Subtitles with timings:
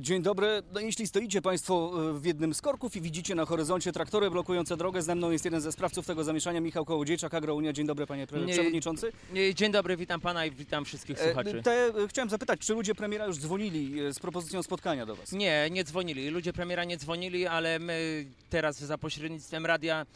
[0.00, 0.62] Dzień dobry.
[0.72, 4.76] No, jeśli stoicie Państwo e, w jednym z korków i widzicie na horyzoncie traktory blokujące
[4.76, 7.72] drogę, ze mną jest jeden ze sprawców tego zamieszania, Michał Kołodziejczak, Agrounia.
[7.72, 9.12] Dzień dobry Panie pre- Przewodniczący.
[9.54, 11.62] Dzień dobry, witam pana i witam wszystkich E, słuchaczy.
[11.62, 15.32] Te, e, chciałem zapytać, czy ludzie premiera już dzwonili z propozycją spotkania do Was?
[15.32, 16.30] Nie, nie dzwonili.
[16.30, 20.06] Ludzie premiera nie dzwonili, ale my teraz za pośrednictwem radia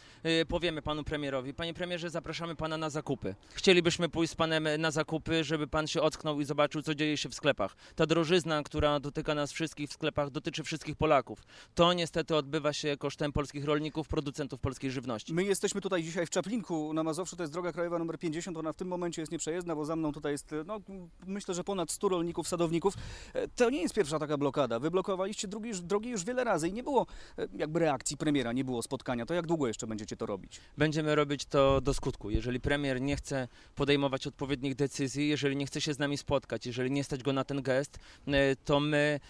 [0.49, 1.55] powiemy panu premierowi.
[1.55, 3.35] Panie premierze, zapraszamy pana na zakupy.
[3.55, 7.29] Chcielibyśmy pójść z panem na zakupy, żeby pan się ocknął i zobaczył, co dzieje się
[7.29, 7.77] w sklepach.
[7.97, 11.43] Ta drożyzna, która dotyka nas wszystkich w sklepach, dotyczy wszystkich Polaków.
[11.75, 15.35] To niestety odbywa się kosztem polskich rolników, producentów polskiej żywności.
[15.35, 18.73] My jesteśmy tutaj dzisiaj w Czaplinku na Mazowszu, to jest droga krajowa nr 50, ona
[18.73, 20.81] w tym momencie jest nieprzejezdna, bo za mną tutaj jest, no
[21.27, 22.95] myślę, że ponad 100 rolników, sadowników.
[23.35, 24.79] E, To nie jest pierwsza taka blokada.
[24.79, 27.07] Wy blokowaliście drogi, już- drogi już wiele razy i nie było
[27.39, 29.27] e, jakby reakcji premiera, nie było spotkania.
[29.27, 30.61] To jak długo jeszcze będziecie to robić?
[30.79, 32.31] Będziemy robić to do skutku.
[32.31, 36.91] Jeżeli premier nie chce podejmować odpowiednich decyzji, jeżeli nie chce się z nami spotkać, jeżeli
[36.91, 39.21] nie stać go na ten gest, e, to my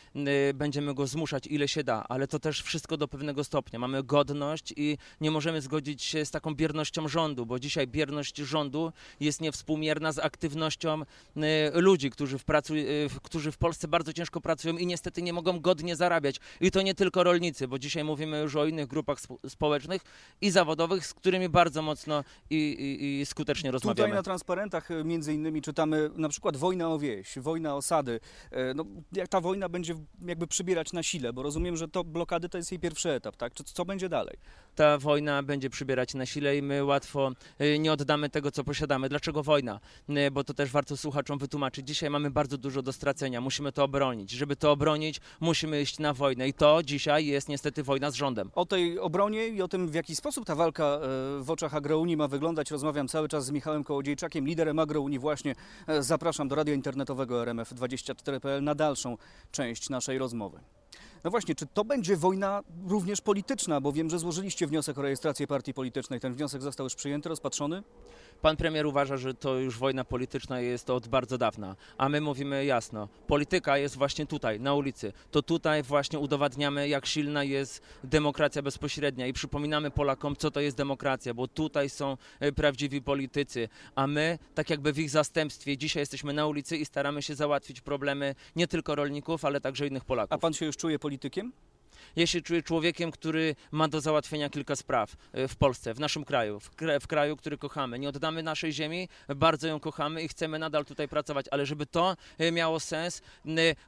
[0.54, 3.78] będziemy go zmuszać ile się da, ale to też wszystko do pewnego stopnia.
[3.78, 8.92] Mamy godność i nie możemy zgodzić się z taką biernością rządu, bo dzisiaj bierność rządu
[9.20, 11.02] jest niewspółmierna z aktywnością
[11.36, 12.74] e, ludzi, którzy w, pracu,
[13.08, 16.36] w- którzy w Polsce bardzo ciężko pracują i niestety nie mogą godnie zarabiać.
[16.60, 20.02] I to nie tylko rolnicy, bo dzisiaj mówimy już o innych grupach spo- społecznych
[20.40, 24.14] i zawodowych, z którymi bardzo mocno i, i, i skutecznie Tutaj rozmawiamy.
[24.14, 28.20] na transparentach między innymi czytamy na przykład wojna o wieś, wojna o sady.
[28.74, 29.94] No, jak ta wojna będzie
[30.26, 33.54] jakby przybierać na sile, bo rozumiem, że to blokady to jest jej pierwszy etap, tak?
[33.54, 34.38] Czy co będzie dalej?
[34.78, 39.08] ta wojna będzie przybierać na sile i my łatwo y, nie oddamy tego, co posiadamy.
[39.08, 39.80] Dlaczego wojna?
[40.10, 41.86] Y, Bo to też warto słuchaczom wytłumaczyć.
[41.86, 44.30] Dzisiaj mamy bardzo dużo do stracenia, musimy to obronić.
[44.30, 48.50] Żeby to obronić, musimy iść na wojnę i to dzisiaj jest niestety wojna z rządem.
[48.54, 50.98] O tej obronie i o tym, w jaki sposób ta walka e,
[51.42, 55.54] w oczach Agrounii ma wyglądać, rozmawiam cały czas z Michałem Kołodziejczakiem, liderem Agrounii właśnie.
[55.86, 59.16] E, Zapraszam do radia internetowego RMF24.pl na dalszą
[59.50, 60.60] część naszej rozmowy.
[61.24, 65.46] No właśnie, czy to będzie wojna również polityczna, bo wiem, że złożyliście wniosek o rejestrację
[65.46, 66.20] partii politycznej.
[66.20, 67.82] Ten wniosek został już przyjęty, rozpatrzony?
[68.42, 72.64] Pan premier uważa, że to już wojna polityczna jest od bardzo dawna, a my mówimy
[72.64, 75.12] jasno, polityka jest właśnie tutaj, na ulicy.
[75.30, 80.76] To tutaj właśnie udowadniamy, jak silna jest demokracja bezpośrednia i przypominamy Polakom, co to jest
[80.76, 86.00] demokracja, bo tutaj są e, prawdziwi politycy, a my, tak jakby w ich zastępstwie, dzisiaj
[86.00, 90.32] jesteśmy na ulicy i staramy się załatwić problemy nie tylko rolników, ale także innych Polaków.
[90.32, 91.52] A pan się już czuje politikiem?
[92.16, 96.24] Ja się czuję człowiekiem, który ma do załatwienia kilka spraw e, w Polsce, w naszym
[96.24, 96.70] kraju, w,
[97.00, 97.98] w kraju, który kochamy.
[97.98, 102.16] Nie oddamy naszej ziemi, bardzo ją kochamy i chcemy nadal tutaj pracować, ale żeby to
[102.38, 103.22] e, miało sens,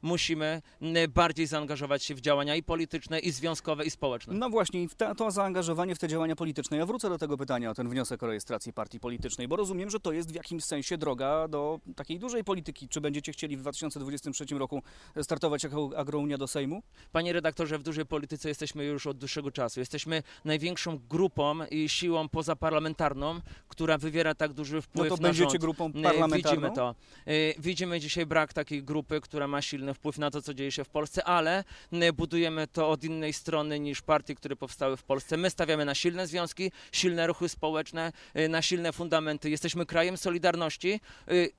[0.03, 0.63] musimy
[1.09, 4.35] bardziej zaangażować się w działania i polityczne, i związkowe, i społeczne.
[4.35, 6.77] No właśnie, te, to zaangażowanie w te działania polityczne.
[6.77, 10.01] Ja wrócę do tego pytania o ten wniosek o rejestracji partii politycznej, bo rozumiem, że
[10.01, 12.89] to jest w jakimś sensie droga do takiej dużej polityki.
[12.89, 14.83] Czy będziecie chcieli w 2023 roku
[15.23, 16.83] startować jako Agrounia do Sejmu?
[17.13, 19.81] Panie redaktorze, w dużej polityce jesteśmy już od dłuższego czasu.
[19.81, 25.51] Jesteśmy największą grupą i siłą pozaparlamentarną, która wywiera tak duży No wpływ to na będziecie
[25.51, 25.61] rząd.
[25.61, 26.51] grupą Nie, parlamentarną?
[26.51, 26.95] Widzimy to.
[27.29, 30.85] Y, Widzimy dzisiaj brak takiej grupy, która ma silny wpływ na to, co dzieje się
[30.85, 35.37] w Polsce, ale y, budujemy to od innej strony niż partie, które powstały w Polsce.
[35.37, 38.13] My stawiamy na silne związki, silne ruchy społeczne,
[38.49, 39.51] na silne fundamenty.
[39.51, 41.01] Jesteśmy krajem solidarności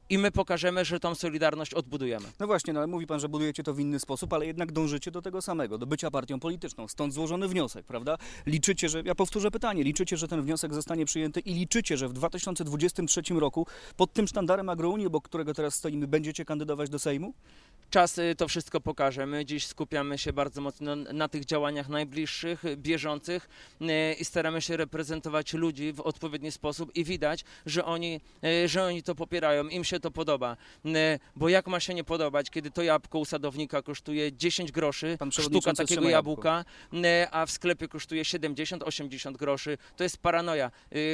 [0.10, 2.26] i my pokażemy, że tą solidarność odbudujemy.
[2.40, 5.12] No właśnie, no ale mówi pan, że budujecie to w inny sposób, ale jednak dążycie
[5.12, 6.88] do tego samego, do bycia partią polityczną.
[6.88, 8.18] Stąd złożony wniosek, prawda?
[8.46, 12.14] Liczycie, że, ja powtórzę pytanie, liczycie, że ten wniosek zostanie przyjęty i liczycie, że w
[12.14, 17.34] 2023 roku pod tym sztandarem Agrounii, obok którego teraz stoimy, będziecie kandydować do Sejmu?
[17.90, 19.26] Czas to wszystko pokaże.
[19.26, 23.50] My dziś skupiamy się bardzo mocno na tych działaniach najbliższych, bieżących
[23.82, 28.22] y, i staramy się reprezentować ludzi w odpowiedni sposób i widać, że oni,
[28.64, 30.58] y, że oni to popierają, im się to podoba.
[30.86, 35.18] Y, Bo jak ma się nie podobać, kiedy to jabłko u sadownika kosztuje 10 groszy,
[35.32, 36.66] sztuka takiego jabłka,
[37.32, 39.78] a w sklepie kosztuje 70-80 groszy.
[39.96, 40.72] To jest paranoja.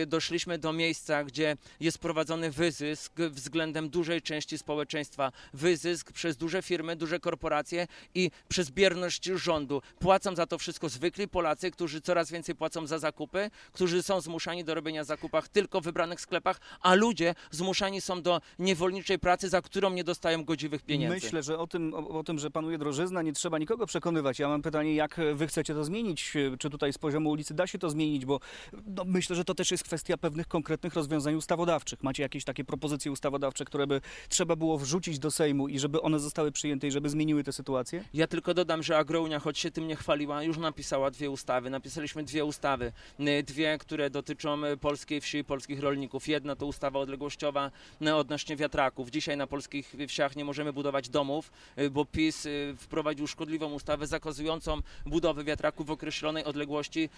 [0.07, 5.31] Doszliśmy do miejsca, gdzie jest prowadzony wyzysk względem dużej części społeczeństwa.
[5.53, 9.81] Wyzysk przez duże firmy, duże korporacje i przez bierność rządu.
[10.00, 14.63] Płacą za to wszystko zwykli Polacy, którzy coraz więcej płacą za zakupy, którzy są zmuszani
[14.63, 19.62] do robienia zakupach tylko w wybranych sklepach, a ludzie zmuszani są do niewolniczej pracy, za
[19.62, 21.15] którą nie dostają godziwych pieniędzy.
[21.15, 24.39] Myślę, że o tym, o, o tym, że panuje drożyzna, nie trzeba nikogo przekonywać.
[24.39, 26.33] Ja mam pytanie, jak wy chcecie to zmienić?
[26.59, 28.25] Czy tutaj z poziomu ulicy da się to zmienić?
[28.25, 28.39] Bo
[28.88, 32.04] no, myślę, że to też jest kwestia pewnych konkretnych rozwiązań ustawodawczych.
[32.04, 36.19] Macie jakieś takie propozycje ustawodawcze, które by trzeba było wrzucić do Sejmu i żeby one
[36.19, 38.03] zostały zostały przyjęte i żeby zmieniły tę sytuację?
[38.13, 41.69] Ja tylko dodam, że Agrounia, choć się tym nie chwaliła, już napisała dwie ustawy.
[41.69, 42.91] Napisaliśmy dwie ustawy.
[43.19, 46.27] Y, Dwie, które dotyczą y, polskiej wsi i polskich rolników.
[46.27, 47.71] Jedna to ustawa odległościowa
[48.01, 49.09] y, odnośnie wiatraków.
[49.09, 51.51] Dzisiaj na polskich wsiach nie możemy budować domów,
[51.91, 52.47] bo PiS
[52.77, 57.09] wprowadził szkodliwą ustawę zakazującą budowy wiatraków w określonej odległości,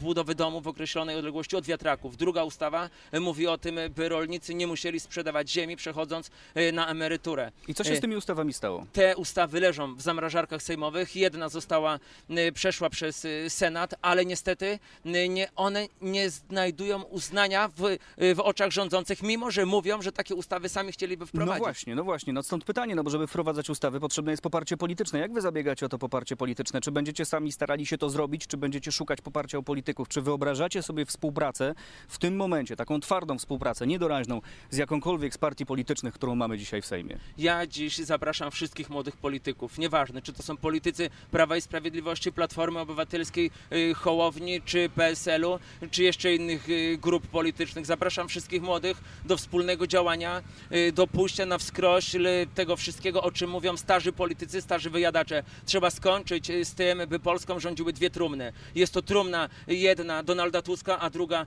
[0.00, 2.16] budowy domów w określonej odległości od wiatraków.
[2.16, 2.90] Druga ustawa
[3.20, 6.30] mówi o tym, by rolnicy nie musieli sprzedawać ziemi przechodząc
[6.72, 7.52] na emeryturę.
[7.68, 8.61] I co się z tymi ustawami stało?
[8.92, 11.16] Te ustawy leżą w zamrażarkach sejmowych.
[11.16, 11.98] Jedna została,
[12.30, 17.96] y, przeszła przez y, Senat, ale niestety y, nie, one nie znajdują uznania w,
[18.34, 21.58] w oczach rządzących, mimo że mówią, że takie ustawy sami chcieliby No wprowadzić.
[21.62, 22.32] właśnie, no właśnie.
[22.32, 25.18] No stąd pytanie, no bo żeby wprowadzać ustawy potrzebne jest poparcie polityczne.
[25.18, 26.80] Jak wy zabiegacie o to poparcie polityczne?
[26.80, 30.08] Czy będziecie sami starali się to zrobić, czy będziecie szukać poparcia u polityków?
[30.08, 31.74] Czy wyobrażacie sobie współpracę
[32.08, 36.82] w tym momencie, taką twardą współpracę, niedoraźną, z jakąkolwiek z partii politycznych, którą mamy dzisiaj
[36.82, 37.18] w Sejmie?
[37.38, 42.80] Ja dziś zapraszam wszystkich młodych polityków, nieważne czy to są politycy Prawa i Sprawiedliwości, Platformy
[42.80, 45.58] Obywatelskiej, y, Hołowni czy PSL-u,
[45.90, 47.86] czy jeszcze innych y, grup politycznych.
[47.86, 50.42] Zapraszam wszystkich młodych do wspólnego działania,
[50.72, 52.12] y, do pójścia na wskroś
[52.54, 55.42] tego wszystkiego, o czym mówią starzy politycy, starzy wyjadacze.
[55.66, 58.52] Trzeba skończyć z tym, by Polską rządziły dwie trumny.
[58.74, 61.46] Jest to trumna jedna Donalda Tuska, a druga,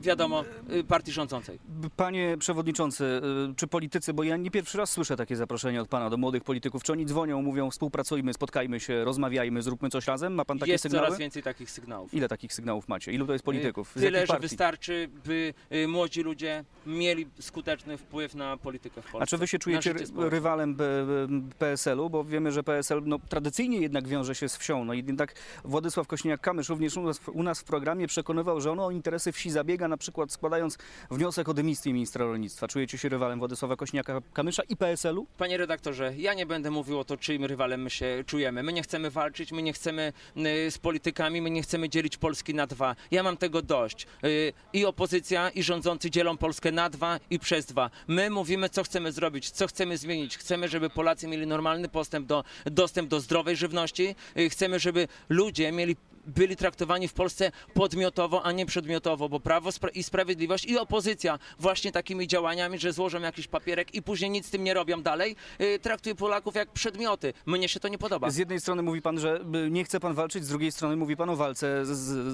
[0.00, 0.44] wiadomo,
[0.88, 1.58] partii rządzącej.
[1.96, 3.20] Panie przewodniczący,
[3.56, 6.82] czy politycy, bo ja nie pierwszy raz słyszę takie zaproszenie od pana do młodych polityków,
[6.82, 10.34] czy oni dzwonią, mówią współpracujmy, spotkajmy się, rozmawiajmy, zróbmy coś razem?
[10.34, 11.06] Ma pan takie Jest sygnały?
[11.06, 12.14] coraz więcej takich sygnałów.
[12.14, 13.12] Ile takich sygnałów macie?
[13.12, 13.90] Ilu to jest polityków?
[13.90, 14.48] Z Tyle, jakich że partii?
[14.48, 19.22] wystarczy, by y, młodzi ludzie mieli skuteczny wpływ na politykę w Polsce.
[19.22, 20.30] A czy wy się czujecie życie ry- społeczne.
[20.30, 20.84] rywalem B-
[21.28, 22.10] B- PSL-u?
[22.10, 24.84] Bo wiemy, że PSL no, tradycyjnie jednak wiąże się z wsią.
[24.84, 25.34] No i jednak
[25.64, 29.50] Władysław Kośniak-Kamysz również u nas, u nas w programie przekonywał, że ono o interesy wsi
[29.50, 30.78] zabiega, na przykład składając
[31.10, 32.68] wniosek o dymisję ministra rolnictwa.
[32.68, 35.26] Czujecie się rywalem Władysława Kośniaka-Kamysza i PSL-u?
[35.38, 38.62] Panie redaktorze, ja nie będę mówił o to, czyim rywalem my się czujemy.
[38.62, 42.54] My nie chcemy walczyć, my nie chcemy y, z politykami, my nie chcemy dzielić Polski
[42.54, 42.96] na dwa.
[43.10, 44.06] Ja mam tego dość.
[44.24, 47.90] Y, I opozycja, i rządzący dzielą Polskę na dwa i przez dwa.
[48.08, 50.38] My mówimy, co chcemy zrobić, co chcemy zmienić.
[50.38, 54.14] Chcemy, żeby Polacy mieli normalny postęp do, dostęp do zdrowej żywności.
[54.38, 55.96] Y, Chcemy, żeby ludzie mieli
[56.28, 61.92] byli traktowani w Polsce podmiotowo, a nie przedmiotowo, bo Prawo i Sprawiedliwość i opozycja właśnie
[61.92, 65.78] takimi działaniami, że złożą jakiś papierek i później nic z tym nie robią dalej, y,
[65.78, 67.32] traktuje Polaków jak przedmioty.
[67.46, 68.30] Mnie się to nie podoba.
[68.30, 71.16] Z jednej strony mówi pan, że y, nie chce pan walczyć, z drugiej strony mówi
[71.16, 71.90] pan o walce z,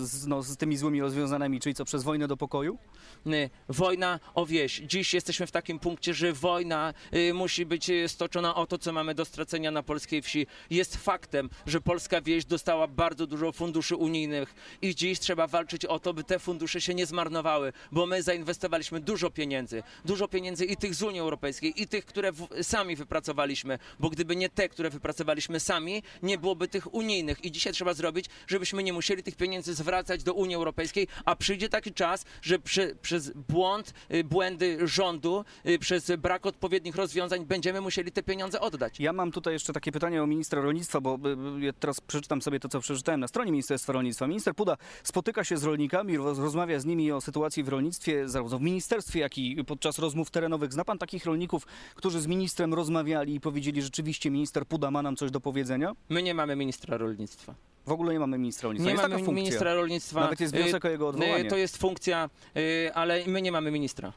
[0.09, 2.79] z, no, z tymi złymi rozwiązaniami, czyli co, przez wojnę do pokoju?
[3.27, 4.83] Y, Wojna o wieś.
[4.87, 6.95] Dziś jesteśmy w takim punkcie, że wojna
[7.35, 10.47] musi być stoczona o to, co mamy do stracenia na polskiej wsi.
[10.71, 15.99] Jest faktem, że polska wieś dostała bardzo dużo funduszy unijnych i dziś trzeba walczyć o
[15.99, 19.83] to, by te fundusze się nie zmarnowały, bo my zainwestowaliśmy dużo pieniędzy.
[20.05, 22.31] Dużo pieniędzy i tych z Unii Europejskiej, i tych, które
[22.63, 27.45] sami wypracowaliśmy, bo gdyby nie te, które wypracowaliśmy sami, nie byłoby tych unijnych.
[27.45, 31.69] I dzisiaj trzeba zrobić, żebyśmy nie musieli tych pieniędzy zwracać do Unii Europejskiej, a przyjdzie
[31.69, 37.81] taki czas, że przy, przez błąd, y, błędy rządu, y, przez brak odpowiednich rozwiązań będziemy
[37.81, 39.01] musieli te pieniądze oddać.
[39.01, 41.19] Ja mam tutaj jeszcze takie pytanie o ministra rolnictwa, bo
[41.59, 44.27] y, ja teraz przeczytam sobie to, co przeczytałem na stronie Ministerstwa Rolnictwa.
[44.27, 48.59] Minister Puda spotyka się z rolnikami, roz, rozmawia z nimi o sytuacji w rolnictwie, zarówno
[48.59, 50.73] w ministerstwie, jak i podczas rozmów terenowych.
[50.73, 55.03] Zna pan takich rolników, którzy z ministrem rozmawiali i powiedzieli, że rzeczywiście minister Puda ma
[55.03, 55.93] nam coś do powiedzenia?
[56.09, 57.55] My nie mamy ministra rolnictwa.
[57.87, 58.87] W ogóle nie mamy ministra rolnictwa.
[58.87, 60.21] Nie jest mamy ministra rolnictwa.
[60.21, 61.45] Nawet jest Y, wniosek o jego odwołanie.
[61.45, 64.13] y, To jest funkcja, y, ale my nie mamy ministra.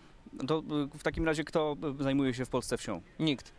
[0.47, 0.59] To
[0.95, 3.01] y, w takim razie kto y, zajmuje się w Polsce wsią?
[3.19, 3.51] Nikt.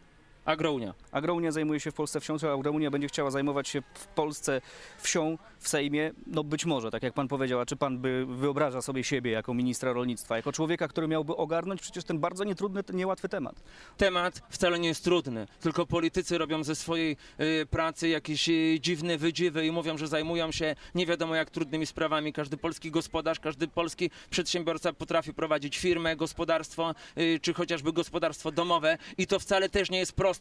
[0.49, 0.95] Agrounia.
[1.13, 4.61] Agrounia zajmuje się w Polsce wsią, czy Agrounia będzie chciała zajmować się w Polsce
[4.99, 6.13] wsią w Sejmie?
[6.27, 9.55] No być może, tak jak pan powiedział, a czy pan by wyobraża sobie siebie jako
[9.55, 13.63] ministra rolnictwa, jako człowieka, który miałby ogarnąć przecież ten bardzo nietrudny, niełatwy temat?
[13.97, 19.19] Temat wcale nie jest trudny, tylko politycy robią ze swojej y, pracy jakieś y, dziwne
[19.19, 22.33] wydziwy i mówią, że zajmują się nie wiadomo jak trudnymi sprawami.
[22.33, 28.99] Każdy polski gospodarz, każdy polski przedsiębiorca potrafi prowadzić firmę, gospodarstwo, y, czy chociażby gospodarstwo domowe
[29.19, 30.38] i to wcale też nie jest proste,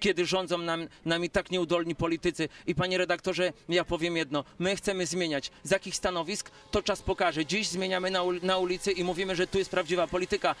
[0.00, 2.48] kiedy rządzą nam, nami tak nieudolni politycy.
[2.66, 5.50] I panie redaktorze, ja powiem jedno, my chcemy zmieniać.
[5.64, 7.46] Z jakich stanowisk, to czas pokaże.
[7.46, 10.54] Dziś zmieniamy na, na ulicy i mówimy, że tu jest prawdziwa polityka,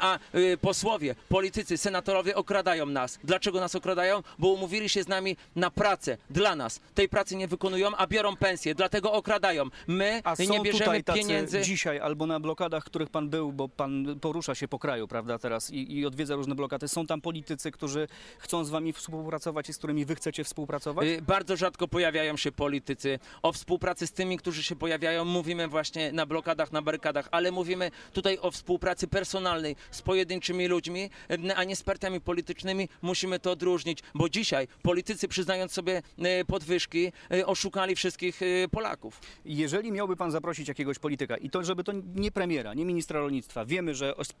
[0.00, 3.18] a y, posłowie, politycy, senatorowie okradają nas.
[3.24, 4.22] Dlaczego nas okradają?
[4.38, 6.80] Bo umówili się z nami na pracę, dla nas.
[6.94, 9.64] Tej pracy nie wykonują, a biorą pensję, dlatego okradają.
[9.86, 11.60] My A nie bierzemy pieniędzy.
[11.60, 15.70] dzisiaj albo na blokadach, których pan był, bo pan porusza się po kraju, prawda, teraz
[15.70, 16.88] i, i odwiedza różne blokady.
[16.88, 21.06] Są tam politycy, którzy chcą z wami współpracować i z którymi wy chcecie współpracować?
[21.06, 23.18] Y, Bardzo rzadko pojawiają się politycy.
[23.42, 27.90] O współpracy z tymi, którzy się pojawiają, mówimy właśnie na blokadach, na barykadach, ale mówimy
[28.12, 31.10] tutaj o współpracy personalnej z pojedynczymi ludźmi,
[31.56, 32.88] a nie z partiami politycznymi.
[33.02, 36.02] Musimy to odróżnić, bo dzisiaj politycy, przyznając sobie
[36.40, 39.20] y, podwyżki, y, oszukali wszystkich y, Polaków.
[39.44, 43.64] Jeżeli miałby pan zaprosić jakiegoś polityka i to, żeby to nie premiera, nie ministra rolnictwa,
[43.64, 44.32] wiemy, że os-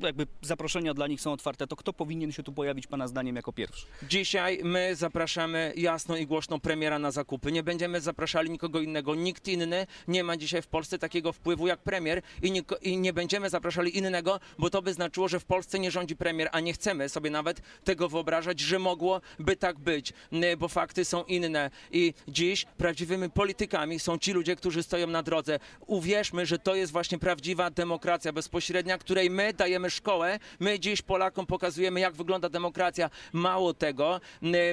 [0.00, 3.52] jakby zaproszenia dla nich są otwarte, to kto powinien się tu pojawić pana zdaniem jako
[3.52, 3.86] pierwszy?
[4.02, 7.52] Dzisiaj my zapraszamy jasno i głośno premiera na zakupy.
[7.52, 9.14] Nie będziemy zapraszali nikogo innego.
[9.14, 13.12] Nikt inny nie ma dzisiaj w Polsce takiego wpływu jak premier i nie, i nie
[13.12, 16.72] będziemy zapraszali innego, bo to by znaczyło, że w Polsce nie rządzi premier, a nie
[16.72, 20.12] chcemy sobie nawet tego wyobrażać, że mogłoby tak być,
[20.58, 21.70] bo fakty są inne.
[21.92, 25.58] I dziś prawdziwymi politykami są ci ludzie, którzy stoją na drodze.
[25.86, 30.38] Uwierzmy, że to jest właśnie prawdziwa demokracja bezpośrednia, której my dajemy szkołę.
[30.60, 33.10] My dziś Polakom pokazujemy, jak wygląda demokracja.
[33.32, 34.20] Mało tego,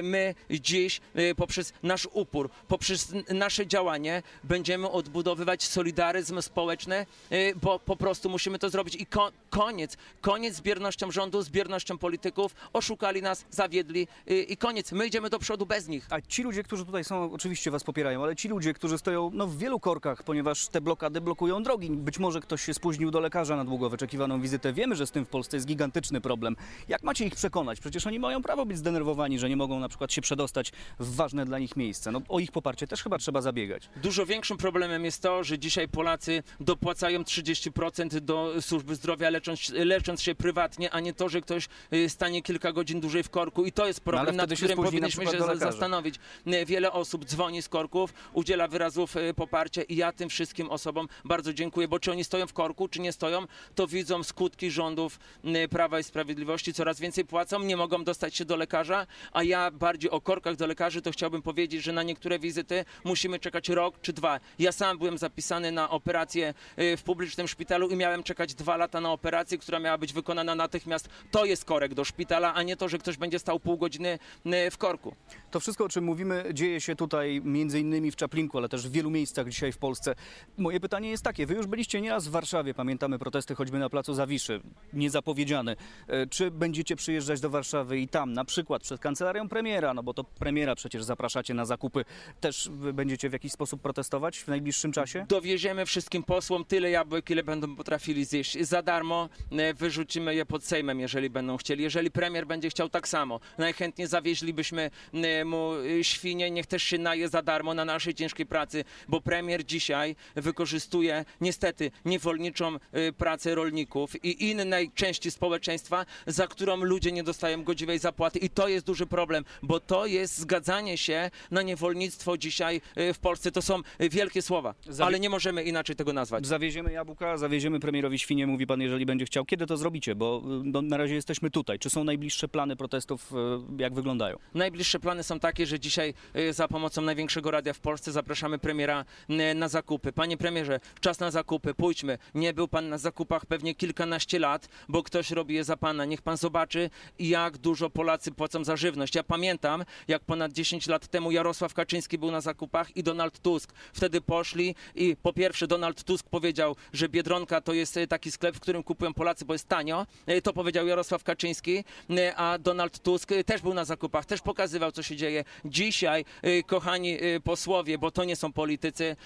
[0.02, 7.78] my dziś y, poprzez nasz upór, poprzez nasze działanie będziemy odbudowywać solidaryzm społeczny, y, bo
[7.78, 8.94] po prostu musimy to zrobić.
[8.94, 12.54] I ko- koniec, koniec z biernością rządu, z biernością polityków.
[12.72, 14.92] Oszukali nas, zawiedli y, i koniec.
[14.92, 16.06] My idziemy do przodu bez nich.
[16.10, 19.46] A ci ludzie, którzy tutaj są, oczywiście was popierają, ale ci ludzie, którzy stoją no,
[19.46, 21.90] w wielu korkach, ponieważ te blokady blokują drogi.
[21.90, 24.72] Być może ktoś się spóźnił do lekarza na długo wyczekiwaną wizytę.
[24.72, 26.56] Wiemy, że z tym w Polsce jest gigantyczny problem.
[26.88, 27.80] Jak macie ich przekonać?
[27.80, 31.44] Przecież oni mają prawo być zdenerwowani, że nie mogą na przykład się przedostać w ważne
[31.44, 32.12] dla nich miejsce.
[32.12, 33.88] No, o ich poparcie też chyba trzeba zabiegać.
[33.96, 40.22] Dużo większym problemem jest to, że dzisiaj Polacy dopłacają 30% do służby zdrowia, lecząc, lecząc
[40.22, 43.64] się prywatnie, a nie to, że ktoś y, stanie kilka godzin dłużej w korku.
[43.64, 46.14] I to jest No, problem, nad wtedy się którym na powinniśmy przykład się zastanowić.
[46.46, 51.08] Y, Wiele osób dzwoni z korków, udziela wyrazów y, poparcia i ja tym wszystkim osobom
[51.24, 55.20] bardzo dziękuję, bo czy oni stoją w korku, czy nie stoją, to widzą skutki rządów
[55.44, 56.72] y, Prawa i Sprawiedliwości.
[56.72, 60.66] Coraz więcej płacą, nie mogą dostać się do lekarza, a ja bardziej o korkach do
[60.66, 64.40] lekarzy to chciałbym powiedzieć, że na niektóre wizyty musimy czekać rok czy dwa.
[64.58, 69.00] Ja sam byłem zapisany na operację y, w publicznym szpitalu i miałem czekać dwa lata
[69.00, 71.08] na operację, która miała być wykonana natychmiast.
[71.30, 74.70] To jest korek do szpitala, a nie to, że ktoś będzie stał pół godziny y,
[74.70, 75.14] w korku.
[75.50, 78.92] To wszystko, o czym mówimy, dzieje się tutaj między innymi w Czaplinku, ale też w
[78.92, 80.14] wielu miejscach dzisiaj w Polsce.
[80.56, 84.14] Moje pytanie jest takie, wy już byliście nieraz w Warszawie, pamiętamy protesty choćby na Placu
[84.14, 84.60] Zawiszy,
[84.92, 85.76] niezapowiedziane.
[86.08, 90.14] E, Czy będziecie przyjeżdżać do Warszawy i tam, na przykład przed kancelarią premiera, no bo
[90.14, 92.04] to premiera przecież zapraszacie na zakupy,
[92.40, 95.26] też będziecie w jakiś sposób protestować w najbliższym czasie?
[95.28, 98.58] Dowieziemy wszystkim posłom tyle jabłek, ile będą potrafili zjeść.
[98.60, 101.82] Za darmo e, wyrzucimy je pod Sejmem, jeżeli będą chcieli.
[101.82, 107.28] Jeżeli premier będzie chciał tak samo, najchętniej zawieźlibyśmy e, mu świnie, niech też się naje
[107.28, 112.76] za darmo na naszej ciężkiej pracy, bo premier dzisiaj wykorzystuje niestety niewolniczą
[113.18, 118.38] pracę rolników i innej części społeczeństwa, za którą ludzie nie dostają godziwej zapłaty.
[118.38, 123.18] I to jest duży problem, bo to jest zgadzanie się na niewolnictwo dzisiaj e, w
[123.18, 123.52] Polsce.
[123.52, 126.46] To są e, wielkie słowa, Zawie- ale nie możemy inaczej tego nazwać.
[126.46, 129.44] Zawieziemy jabłka, zawieziemy premierowi świnie, mówi pan, jeżeli będzie chciał.
[129.44, 130.14] Kiedy to zrobicie?
[130.14, 131.78] Bo y, no, na razie jesteśmy tutaj.
[131.78, 133.32] Czy są najbliższe plany protestów,
[133.78, 134.36] y, jak wyglądają?
[134.54, 139.04] Najbliższe plany są takie, że dzisiaj y, za pomocą największego radia w Polsce zapraszamy premiera
[139.30, 140.12] y, na zakupy.
[140.12, 142.18] Panie premierze, czas na zakupy, pójdźmy.
[142.34, 144.57] Nie był pan na zakupach pewnie kilkanaście lat,
[144.88, 146.04] bo ktoś robi je za pana.
[146.04, 149.14] Niech pan zobaczy, jak dużo Polacy płacą za żywność.
[149.14, 153.72] Ja pamiętam, jak ponad 10 lat temu Jarosław Kaczyński był na zakupach i Donald Tusk.
[153.92, 158.56] Wtedy poszli i po pierwsze Donald Tusk powiedział, że Biedronka to jest y, taki sklep,
[158.56, 160.06] w którym kupują Polacy, bo jest tanio.
[160.30, 164.92] Y, To powiedział Jarosław Kaczyński, y, a Donald Tusk też był na zakupach, też pokazywał,
[164.92, 165.44] co się dzieje.
[165.64, 166.24] Dzisiaj,
[166.66, 169.16] kochani posłowie, bo to nie są politycy,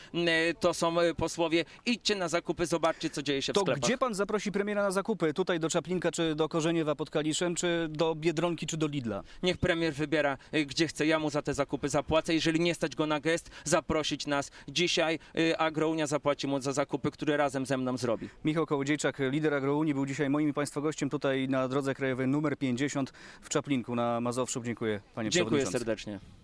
[0.61, 3.83] to są posłowie, idźcie na zakupy, zobaczcie, co dzieje się w To sklepach.
[3.83, 4.91] gdzie pan zaprosi premiera na
[5.23, 5.35] zakupy?
[5.35, 9.23] Tutaj do Czaplinka, czy do Korzeniewa pod Kaliszem, czy do Biedronki, czy do Lidla?
[9.43, 11.07] Niech premier wybiera, y, gdzie chce.
[11.07, 12.35] Ja mu za te zakupy zapłacę.
[12.35, 14.51] Jeżeli nie stać go na gest, zaprosić nas.
[14.69, 18.29] Dzisiaj y, Agrounia zapłaci mu za zakupy, które razem ze mną zrobi.
[18.45, 22.59] Michał Kołodziejczak, lider Agrounii, był dzisiaj moim i państwa gościem tutaj na drodze krajowej numer
[22.59, 23.13] 50
[23.43, 24.63] w Czaplinku na Mazowszu.
[24.65, 25.79] Dziękuję, panie Dziękuję przewodniczący.
[25.79, 26.42] serdecznie.